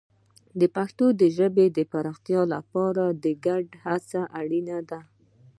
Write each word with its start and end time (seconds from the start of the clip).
د 0.59 0.61
پښتو 0.75 1.05
ژبې 1.37 1.65
د 1.77 1.79
پراختیا 1.91 2.41
لپاره 2.53 3.03
ګډه 3.45 3.75
هڅه 3.85 4.21
اړینه 4.39 4.77
ده. 4.89 4.99